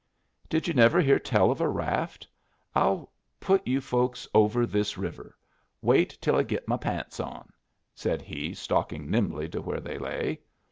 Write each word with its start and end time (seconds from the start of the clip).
Did 0.49 0.67
you 0.67 0.73
never 0.73 0.99
hear 0.99 1.19
tell 1.19 1.51
of 1.51 1.61
a 1.61 1.69
raft? 1.69 2.27
I'll 2.73 3.11
put 3.39 3.67
you 3.67 3.79
folks 3.79 4.27
over 4.33 4.65
this 4.65 4.97
river. 4.97 5.37
Wait 5.79 6.17
till 6.19 6.35
I 6.37 6.41
git 6.41 6.67
my 6.67 6.77
pants 6.77 7.19
on," 7.19 7.49
said 7.93 8.23
he, 8.23 8.55
stalking 8.55 9.11
nimbly 9.11 9.47
to 9.49 9.61
where 9.61 9.79
they 9.79 9.99
lay. 9.99 10.39